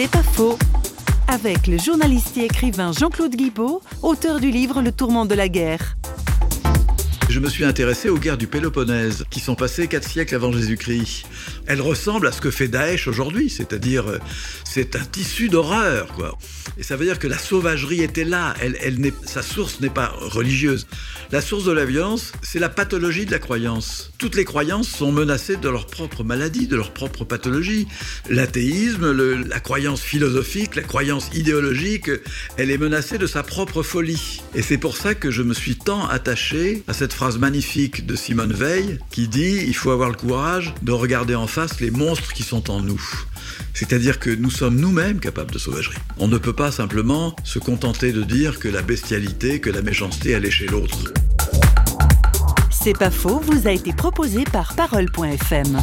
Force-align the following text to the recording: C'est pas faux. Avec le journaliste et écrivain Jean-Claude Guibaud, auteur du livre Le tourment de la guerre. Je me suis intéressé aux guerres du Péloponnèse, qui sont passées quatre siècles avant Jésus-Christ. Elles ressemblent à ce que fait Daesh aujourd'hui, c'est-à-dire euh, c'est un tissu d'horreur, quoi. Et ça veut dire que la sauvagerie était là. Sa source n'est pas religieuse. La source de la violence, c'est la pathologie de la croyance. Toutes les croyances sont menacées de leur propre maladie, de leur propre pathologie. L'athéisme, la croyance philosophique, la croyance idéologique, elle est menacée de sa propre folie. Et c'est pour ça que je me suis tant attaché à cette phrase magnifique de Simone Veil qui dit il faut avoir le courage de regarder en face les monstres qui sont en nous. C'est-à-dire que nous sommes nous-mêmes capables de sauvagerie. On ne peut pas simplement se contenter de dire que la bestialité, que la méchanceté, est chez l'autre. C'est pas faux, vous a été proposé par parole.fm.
C'est 0.00 0.08
pas 0.08 0.22
faux. 0.22 0.56
Avec 1.26 1.66
le 1.66 1.76
journaliste 1.76 2.36
et 2.36 2.44
écrivain 2.44 2.92
Jean-Claude 2.92 3.34
Guibaud, 3.34 3.82
auteur 4.04 4.38
du 4.38 4.52
livre 4.52 4.80
Le 4.80 4.92
tourment 4.92 5.26
de 5.26 5.34
la 5.34 5.48
guerre. 5.48 5.96
Je 7.38 7.42
me 7.44 7.48
suis 7.48 7.64
intéressé 7.64 8.08
aux 8.08 8.18
guerres 8.18 8.36
du 8.36 8.48
Péloponnèse, 8.48 9.24
qui 9.30 9.38
sont 9.38 9.54
passées 9.54 9.86
quatre 9.86 10.08
siècles 10.08 10.34
avant 10.34 10.50
Jésus-Christ. 10.50 11.24
Elles 11.68 11.80
ressemblent 11.80 12.26
à 12.26 12.32
ce 12.32 12.40
que 12.40 12.50
fait 12.50 12.66
Daesh 12.66 13.06
aujourd'hui, 13.06 13.48
c'est-à-dire 13.48 14.08
euh, 14.08 14.18
c'est 14.64 14.96
un 14.96 15.04
tissu 15.04 15.48
d'horreur, 15.48 16.08
quoi. 16.14 16.36
Et 16.78 16.82
ça 16.82 16.96
veut 16.96 17.04
dire 17.04 17.20
que 17.20 17.28
la 17.28 17.38
sauvagerie 17.38 18.02
était 18.02 18.24
là. 18.24 18.54
Sa 19.24 19.42
source 19.42 19.80
n'est 19.80 19.88
pas 19.88 20.12
religieuse. 20.16 20.88
La 21.30 21.40
source 21.40 21.64
de 21.64 21.72
la 21.72 21.84
violence, 21.84 22.32
c'est 22.42 22.58
la 22.58 22.68
pathologie 22.68 23.26
de 23.26 23.30
la 23.30 23.38
croyance. 23.38 24.12
Toutes 24.18 24.34
les 24.34 24.44
croyances 24.44 24.88
sont 24.88 25.12
menacées 25.12 25.56
de 25.56 25.68
leur 25.68 25.86
propre 25.86 26.24
maladie, 26.24 26.66
de 26.66 26.76
leur 26.76 26.92
propre 26.92 27.24
pathologie. 27.24 27.86
L'athéisme, 28.30 29.12
la 29.12 29.60
croyance 29.60 30.00
philosophique, 30.00 30.74
la 30.74 30.82
croyance 30.82 31.30
idéologique, 31.34 32.10
elle 32.56 32.70
est 32.70 32.78
menacée 32.78 33.18
de 33.18 33.26
sa 33.26 33.42
propre 33.42 33.82
folie. 33.82 34.40
Et 34.54 34.62
c'est 34.62 34.78
pour 34.78 34.96
ça 34.96 35.14
que 35.14 35.30
je 35.30 35.42
me 35.42 35.54
suis 35.54 35.76
tant 35.76 36.08
attaché 36.08 36.82
à 36.88 36.94
cette 36.94 37.12
phrase 37.28 37.40
magnifique 37.40 38.06
de 38.06 38.16
Simone 38.16 38.54
Veil 38.54 39.00
qui 39.10 39.28
dit 39.28 39.62
il 39.66 39.74
faut 39.74 39.90
avoir 39.90 40.08
le 40.08 40.14
courage 40.14 40.72
de 40.80 40.92
regarder 40.92 41.34
en 41.34 41.46
face 41.46 41.78
les 41.78 41.90
monstres 41.90 42.32
qui 42.32 42.42
sont 42.42 42.70
en 42.70 42.80
nous. 42.80 43.02
C'est-à-dire 43.74 44.18
que 44.18 44.30
nous 44.30 44.48
sommes 44.50 44.76
nous-mêmes 44.76 45.20
capables 45.20 45.50
de 45.50 45.58
sauvagerie. 45.58 45.98
On 46.16 46.26
ne 46.26 46.38
peut 46.38 46.54
pas 46.54 46.72
simplement 46.72 47.36
se 47.44 47.58
contenter 47.58 48.12
de 48.12 48.22
dire 48.22 48.58
que 48.58 48.68
la 48.68 48.80
bestialité, 48.80 49.60
que 49.60 49.68
la 49.68 49.82
méchanceté, 49.82 50.30
est 50.30 50.50
chez 50.50 50.68
l'autre. 50.68 51.12
C'est 52.70 52.96
pas 52.96 53.10
faux, 53.10 53.40
vous 53.40 53.68
a 53.68 53.72
été 53.72 53.92
proposé 53.92 54.44
par 54.44 54.74
parole.fm. 54.74 55.76